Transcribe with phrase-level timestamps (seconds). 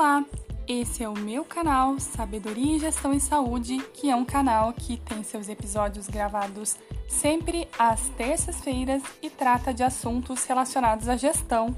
[0.00, 0.24] Olá,
[0.66, 4.96] esse é o meu canal Sabedoria em Gestão em Saúde, que é um canal que
[4.96, 11.76] tem seus episódios gravados sempre às terças-feiras e trata de assuntos relacionados à gestão,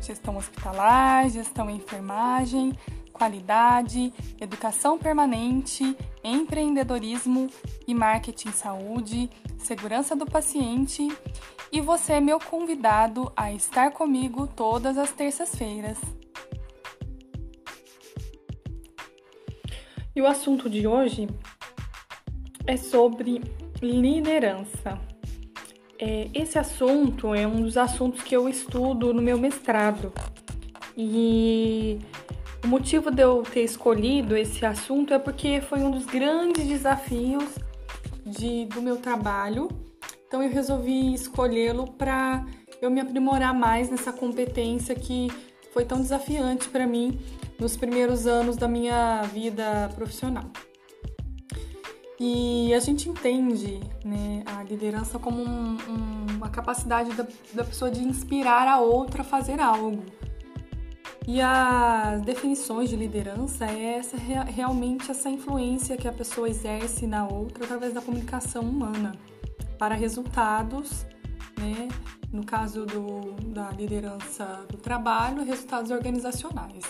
[0.00, 2.78] gestão hospitalar, gestão em enfermagem,
[3.12, 7.48] qualidade, educação permanente, empreendedorismo
[7.88, 9.28] e marketing saúde,
[9.58, 11.08] segurança do paciente.
[11.72, 15.98] E você é meu convidado a estar comigo todas as terças-feiras.
[20.18, 21.28] E o assunto de hoje
[22.66, 23.40] é sobre
[23.80, 24.98] liderança.
[25.96, 30.12] É, esse assunto é um dos assuntos que eu estudo no meu mestrado.
[30.96, 32.00] E
[32.64, 37.54] o motivo de eu ter escolhido esse assunto é porque foi um dos grandes desafios
[38.26, 39.68] de, do meu trabalho.
[40.26, 42.44] Então eu resolvi escolhê-lo para
[42.82, 45.28] eu me aprimorar mais nessa competência que
[45.72, 47.18] foi tão desafiante para mim
[47.58, 50.50] nos primeiros anos da minha vida profissional.
[52.20, 57.90] E a gente entende né, a liderança como um, um, uma capacidade da, da pessoa
[57.90, 60.02] de inspirar a outra a fazer algo.
[61.28, 67.28] E as definições de liderança é essa, realmente essa influência que a pessoa exerce na
[67.28, 69.12] outra através da comunicação humana
[69.78, 71.06] para resultados?
[72.38, 76.84] No caso do, da liderança do trabalho, resultados organizacionais.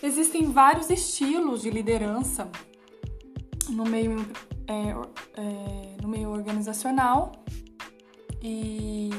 [0.00, 2.48] Existem vários estilos de liderança
[3.70, 4.24] no meio,
[4.68, 7.32] é, é, no meio organizacional
[8.40, 9.10] e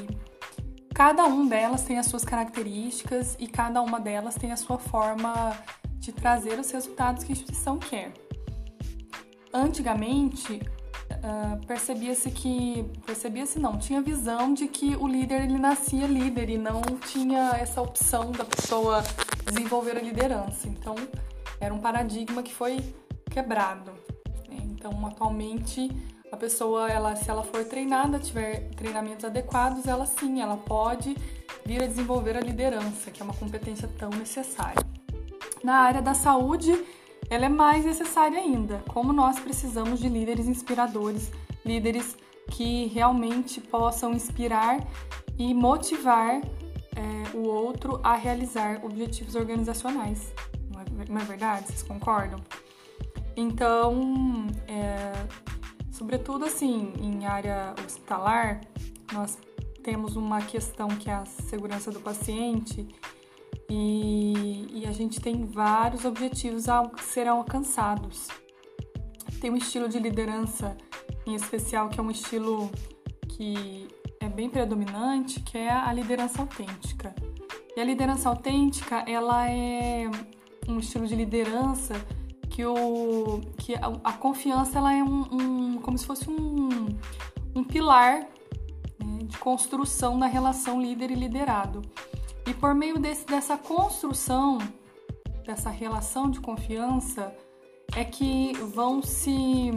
[0.94, 5.58] cada um delas tem as suas características e cada uma delas tem a sua forma
[5.98, 8.14] de trazer os resultados que a instituição quer.
[9.52, 10.62] Antigamente,
[11.26, 16.58] uh, percebia-se que percebia-se não tinha visão de que o líder ele nascia líder e
[16.58, 19.04] não tinha essa opção da pessoa
[19.46, 20.68] desenvolver a liderança.
[20.68, 20.96] Então,
[21.60, 22.78] era um paradigma que foi
[23.30, 23.92] quebrado.
[24.50, 25.90] Então, atualmente,
[26.32, 31.16] a pessoa, ela, se ela for treinada, tiver treinamentos adequados, ela sim, ela pode
[31.66, 34.86] vir a desenvolver a liderança, que é uma competência tão necessária.
[35.64, 36.72] Na área da saúde,
[37.30, 41.32] ela é mais necessária ainda, como nós precisamos de líderes inspiradores,
[41.66, 42.16] líderes
[42.52, 44.80] que realmente possam inspirar
[45.38, 50.32] e motivar é, o outro a realizar objetivos organizacionais.
[50.72, 51.68] Não é, não é verdade?
[51.68, 52.40] Vocês concordam?
[53.36, 55.12] Então, é,
[55.92, 58.62] sobretudo assim, em área hospitalar,
[59.12, 59.38] nós
[59.84, 62.88] temos uma questão que é a segurança do paciente
[63.70, 68.28] e, e a gente tem vários objetivos a serão alcançados.
[69.42, 70.76] Tem um estilo de liderança
[71.26, 72.70] em especial que é um estilo
[73.30, 73.88] que
[74.20, 77.14] é bem predominante, que é a liderança autêntica.
[77.76, 80.10] E a liderança autêntica, ela é
[80.68, 81.94] um estilo de liderança
[82.50, 86.88] que, o, que a, a confiança ela é um, um, como se fosse um,
[87.54, 88.22] um pilar
[89.04, 91.82] né, de construção da relação líder e liderado.
[92.48, 94.60] E por meio desse, dessa construção,
[95.46, 97.36] dessa relação de confiança,
[97.96, 99.72] é que vão se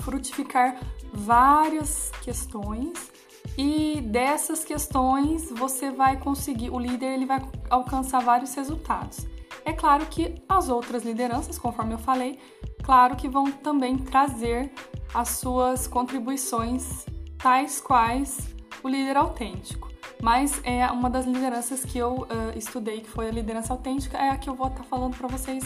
[0.00, 0.80] frutificar
[1.12, 3.10] várias questões
[3.58, 9.26] e dessas questões você vai conseguir, o líder ele vai alcançar vários resultados.
[9.64, 12.38] É claro que as outras lideranças, conforme eu falei,
[12.82, 14.72] claro que vão também trazer
[15.12, 17.04] as suas contribuições,
[17.36, 18.48] tais quais
[18.82, 19.89] o líder autêntico.
[20.22, 22.26] Mas é uma das lideranças que eu uh,
[22.56, 25.28] estudei, que foi a liderança autêntica, é a que eu vou estar tá falando para
[25.28, 25.64] vocês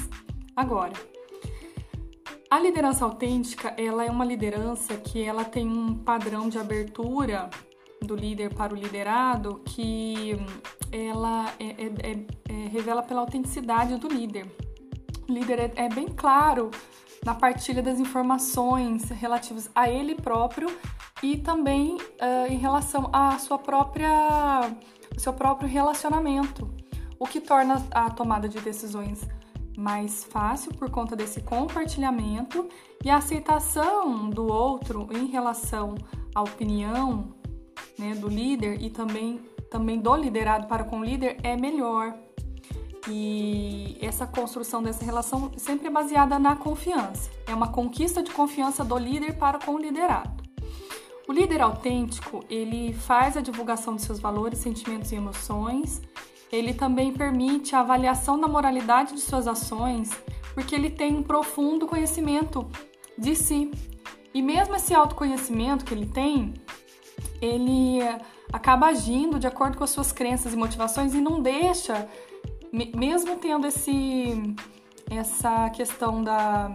[0.54, 0.92] agora.
[2.50, 7.50] A liderança autêntica, ela é uma liderança que ela tem um padrão de abertura
[8.00, 10.36] do líder para o liderado que
[10.92, 14.46] ela é, é, é, é revela pela autenticidade do líder.
[15.28, 16.70] O líder é, é bem claro
[17.24, 20.68] na partilha das informações relativas a ele próprio
[21.22, 24.10] e também uh, em relação à sua própria,
[25.16, 26.68] seu próprio relacionamento,
[27.18, 29.26] o que torna a tomada de decisões
[29.76, 32.68] mais fácil por conta desse compartilhamento
[33.04, 35.94] e a aceitação do outro em relação
[36.34, 37.34] à opinião
[37.98, 39.40] né, do líder e também,
[39.70, 42.14] também do liderado para com o líder é melhor.
[43.08, 47.30] E essa construção dessa relação sempre é baseada na confiança.
[47.46, 50.43] É uma conquista de confiança do líder para com o liderado.
[51.26, 56.02] O líder autêntico, ele faz a divulgação de seus valores, sentimentos e emoções
[56.54, 60.10] ele também permite a avaliação da moralidade de suas ações,
[60.54, 62.68] porque ele tem um profundo conhecimento
[63.18, 63.70] de si.
[64.32, 66.54] E mesmo esse autoconhecimento que ele tem,
[67.40, 67.98] ele
[68.52, 72.08] acaba agindo de acordo com as suas crenças e motivações e não deixa
[72.96, 74.54] mesmo tendo esse,
[75.08, 76.72] essa questão da,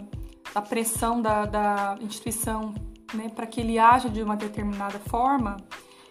[0.54, 2.74] da pressão da, da instituição
[3.14, 5.58] né, para que ele haja de uma determinada forma,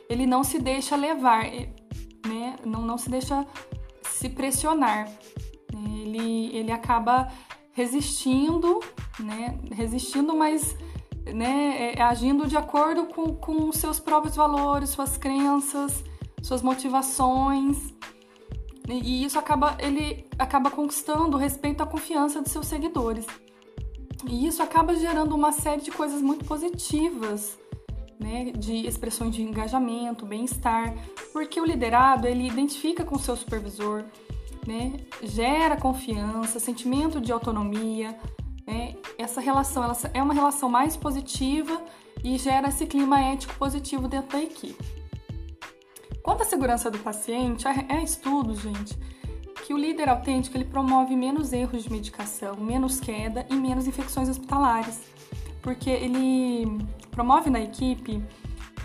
[0.09, 1.45] ele não se deixa levar,
[2.27, 3.47] né, não, não se deixa
[4.03, 5.09] se pressionar.
[5.73, 7.31] Né, ele, ele acaba
[7.73, 8.81] resistindo,
[9.21, 10.77] né, resistindo, mas
[11.33, 16.03] né, é, agindo de acordo com, com seus próprios valores, suas crenças,
[16.43, 17.95] suas motivações.
[18.89, 23.27] E isso acaba, ele acaba conquistando o respeito e a confiança de seus seguidores.
[24.27, 27.59] E isso acaba gerando uma série de coisas muito positivas,
[28.19, 30.95] né, de expressões de engajamento, bem-estar,
[31.33, 34.05] porque o liderado ele identifica com o seu supervisor,
[34.67, 38.19] né, gera confiança, sentimento de autonomia,
[38.67, 41.81] né, essa relação ela é uma relação mais positiva
[42.25, 44.85] e gera esse clima ético positivo dentro da equipe.
[46.23, 48.99] Quanto à segurança do paciente, é estudo, gente,
[49.69, 54.27] que o líder autêntico ele promove menos erros de medicação, menos queda e menos infecções
[54.27, 54.99] hospitalares,
[55.61, 56.67] porque ele
[57.11, 58.25] promove na equipe,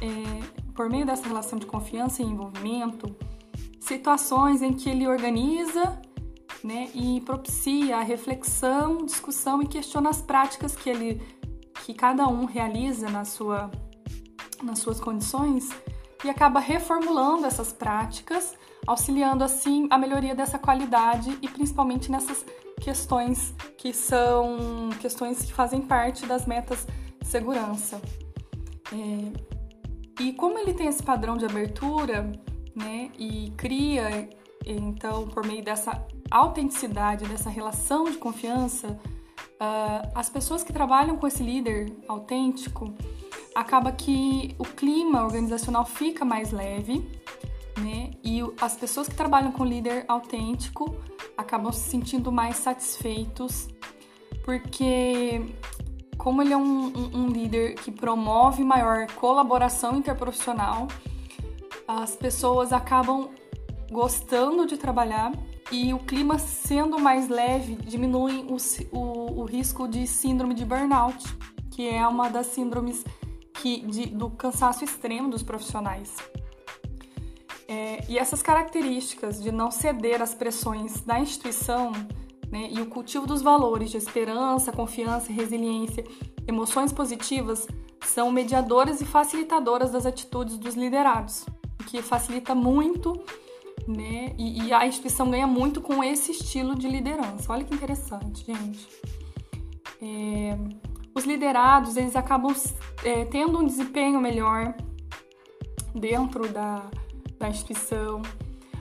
[0.02, 3.16] é, por meio dessa relação de confiança e envolvimento,
[3.80, 6.02] situações em que ele organiza
[6.62, 11.22] né, e propicia a reflexão, discussão e questiona as práticas que ele
[11.86, 13.72] que cada um realiza na sua,
[14.62, 15.70] nas suas condições
[16.26, 18.54] e acaba reformulando essas práticas
[18.86, 22.46] auxiliando assim a melhoria dessa qualidade e principalmente nessas
[22.80, 26.88] questões que são questões que fazem parte das metas
[27.22, 28.02] de segurança.
[28.92, 29.54] É,
[30.22, 32.32] e como ele tem esse padrão de abertura,
[32.76, 34.30] né, e cria
[34.66, 41.28] então por meio dessa autenticidade, dessa relação de confiança, uh, as pessoas que trabalham com
[41.28, 42.94] esse líder autêntico
[43.54, 47.08] acaba que o clima organizacional fica mais leve
[48.60, 50.96] as pessoas que trabalham com líder autêntico
[51.38, 53.68] acabam se sentindo mais satisfeitos,
[54.44, 55.42] porque
[56.18, 60.88] como ele é um, um, um líder que promove maior colaboração interprofissional,
[61.88, 63.30] as pessoas acabam
[63.92, 65.32] gostando de trabalhar
[65.72, 68.58] e o clima sendo mais leve diminui o,
[68.98, 71.24] o, o risco de síndrome de burnout,
[71.72, 73.04] que é uma das síndromes
[73.54, 76.16] que, de, do cansaço extremo dos profissionais.
[77.74, 81.92] É, e essas características de não ceder às pressões da instituição
[82.52, 86.04] né, e o cultivo dos valores de esperança, confiança, resiliência,
[86.48, 87.66] emoções positivas
[88.06, 91.48] são mediadoras e facilitadoras das atitudes dos liderados,
[91.82, 93.20] o que facilita muito
[93.88, 97.52] né, e, e a instituição ganha muito com esse estilo de liderança.
[97.52, 98.88] Olha que interessante, gente.
[100.00, 100.56] É,
[101.16, 102.54] os liderados eles acabam
[103.04, 104.76] é, tendo um desempenho melhor
[105.96, 106.84] dentro da,
[107.44, 108.22] da instituição.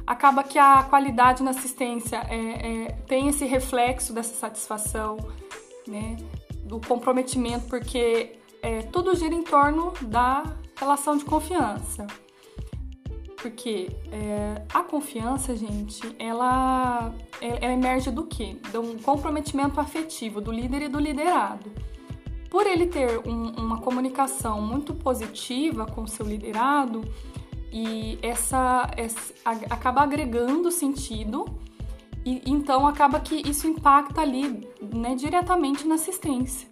[0.06, 2.36] Acaba que a qualidade na assistência é,
[2.86, 5.16] é, tem esse reflexo dessa satisfação,
[5.86, 6.16] né,
[6.64, 10.44] do comprometimento, porque é, tudo gira em torno da
[10.76, 12.06] relação de confiança.
[13.36, 18.56] Porque é, a confiança, gente, ela, é, ela emerge do quê?
[18.70, 21.72] De um comprometimento afetivo do líder e do liderado.
[22.48, 27.02] Por ele ter um, uma comunicação muito positiva com o seu liderado,
[27.72, 29.32] e essa, essa
[29.70, 31.46] acaba agregando sentido
[32.24, 36.68] e então acaba que isso impacta ali né, diretamente na assistência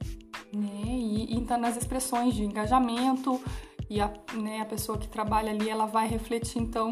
[0.52, 3.40] né, e, e nas expressões de engajamento
[3.88, 6.90] e a, né, a pessoa que trabalha ali ela vai refletir então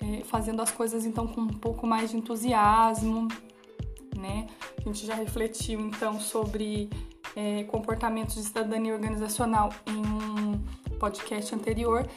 [0.00, 3.28] é, fazendo as coisas então com um pouco mais de entusiasmo
[4.16, 4.46] né.
[4.78, 6.88] A gente já refletiu então sobre
[7.36, 10.60] é, comportamentos de cidadania organizacional em um
[10.98, 12.08] podcast anterior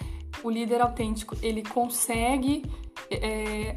[0.48, 2.64] o líder autêntico ele consegue
[3.12, 3.76] é,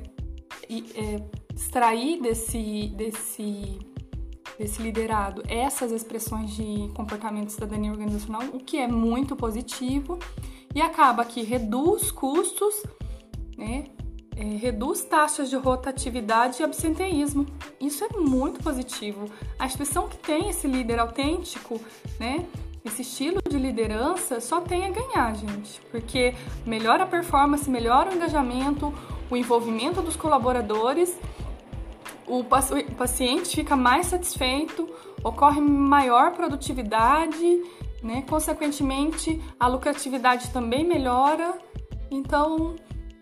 [0.69, 1.23] é,
[1.53, 3.79] extrair desse, desse,
[4.57, 10.17] desse liderado essas expressões de comportamento de cidadania organizacional, o que é muito positivo
[10.73, 12.83] e acaba que reduz custos,
[13.59, 13.87] né?
[14.37, 17.45] É, reduz taxas de rotatividade e absenteísmo.
[17.79, 19.27] Isso é muito positivo.
[19.59, 21.79] A instituição que tem esse líder autêntico,
[22.19, 22.47] né,
[22.85, 26.35] esse estilo de liderança só tem a ganhar, gente, porque
[26.65, 28.93] melhora a performance, melhora o engajamento,
[29.31, 31.17] o envolvimento dos colaboradores,
[32.27, 32.45] o
[32.97, 34.89] paciente fica mais satisfeito,
[35.23, 37.63] ocorre maior produtividade,
[38.03, 38.23] né?
[38.29, 41.59] Consequentemente, a lucratividade também melhora.
[42.11, 42.77] Então,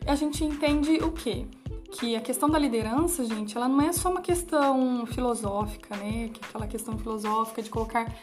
[0.06, 1.46] a gente entende o quê?
[1.90, 6.30] Que a questão da liderança, gente, ela não é só uma questão filosófica, né?
[6.48, 8.14] Aquela questão filosófica de colocar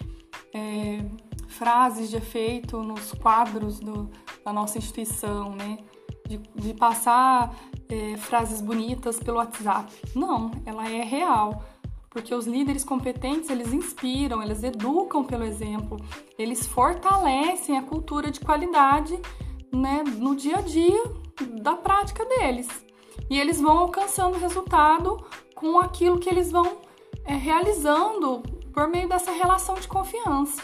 [0.55, 1.03] é,
[1.49, 4.09] frases de efeito nos quadros do,
[4.43, 5.79] da nossa instituição, né?
[6.25, 7.53] De, de passar
[7.89, 9.93] é, frases bonitas pelo WhatsApp.
[10.15, 11.63] Não, ela é real.
[12.09, 15.97] Porque os líderes competentes, eles inspiram, eles educam pelo exemplo,
[16.37, 19.19] eles fortalecem a cultura de qualidade
[19.71, 21.03] né, no dia a dia
[21.61, 22.69] da prática deles.
[23.29, 26.77] E eles vão alcançando resultado com aquilo que eles vão
[27.25, 28.41] é, realizando
[28.75, 30.61] por meio dessa relação de confiança.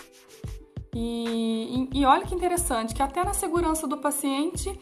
[0.93, 4.77] E, e, e olha que interessante, que até na segurança do paciente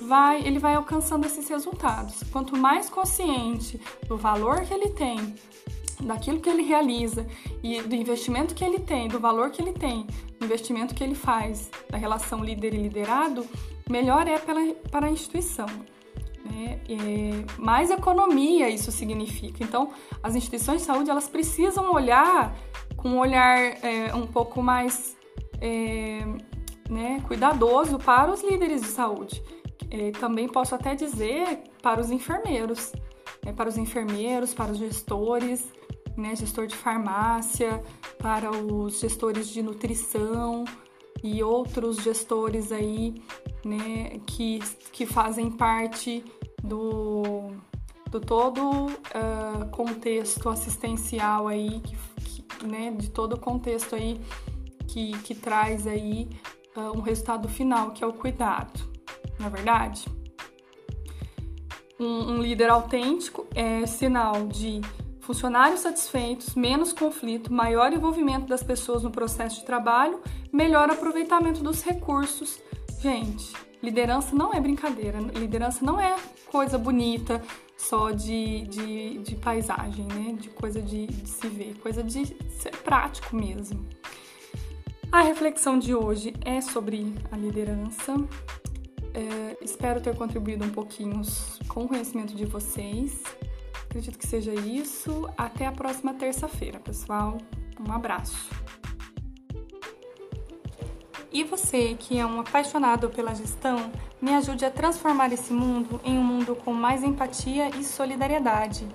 [0.00, 2.24] vai, ele vai alcançando esses resultados.
[2.32, 5.36] Quanto mais consciente do valor que ele tem,
[6.00, 7.24] daquilo que ele realiza
[7.62, 10.04] e do investimento que ele tem, do valor que ele tem,
[10.40, 13.46] do investimento que ele faz, da relação líder e liderado,
[13.88, 15.68] melhor é pela, para a instituição.
[16.52, 16.80] Né?
[17.58, 19.64] Mais economia isso significa.
[19.64, 19.90] Então,
[20.22, 22.54] as instituições de saúde elas precisam olhar
[22.96, 25.16] com um olhar é, um pouco mais
[25.60, 26.20] é,
[26.90, 29.42] né, cuidadoso para os líderes de saúde.
[29.90, 32.92] É, também posso até dizer para os enfermeiros,
[33.44, 35.66] né, para os enfermeiros, para os gestores,
[36.16, 37.82] né, gestor de farmácia,
[38.18, 40.64] para os gestores de nutrição
[41.22, 43.14] e outros gestores aí,
[43.64, 44.60] né, que,
[44.92, 46.22] que fazem parte
[46.62, 47.50] do,
[48.10, 54.20] do todo uh, contexto assistencial aí, que, que, né, de todo o contexto aí
[54.86, 56.28] que, que traz aí
[56.76, 58.92] uh, um resultado final, que é o cuidado
[59.42, 60.06] na é verdade?
[61.98, 64.80] Um, um líder autêntico é sinal de
[65.20, 70.20] funcionários satisfeitos, menos conflito, maior envolvimento das pessoas no processo de trabalho,
[70.52, 72.58] melhor aproveitamento dos recursos.
[73.00, 73.52] Gente,
[73.82, 77.42] liderança não é brincadeira, liderança não é coisa bonita
[77.76, 80.36] só de, de, de paisagem, né?
[80.38, 83.84] De coisa de, de se ver, coisa de ser prático mesmo.
[85.10, 88.14] A reflexão de hoje é sobre a liderança.
[89.12, 91.20] É, espero ter contribuído um pouquinho
[91.68, 93.22] com o conhecimento de vocês.
[93.84, 95.28] Acredito que seja isso.
[95.36, 97.36] Até a próxima terça-feira, pessoal.
[97.78, 98.48] Um abraço.
[101.32, 106.18] E você, que é um apaixonado pela gestão, me ajude a transformar esse mundo em
[106.18, 108.86] um mundo com mais empatia e solidariedade.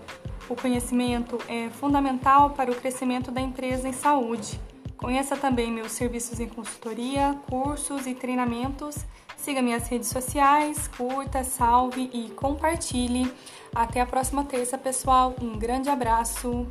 [0.48, 4.60] O conhecimento é fundamental para o crescimento da empresa em saúde.
[4.98, 9.06] Conheça também meus serviços em consultoria, cursos e treinamentos
[9.38, 13.32] Siga minhas redes sociais, curta, salve e compartilhe.
[13.74, 15.36] Até a próxima terça, pessoal.
[15.41, 16.67] Um grande abraço.